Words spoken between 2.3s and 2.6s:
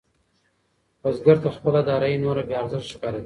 بې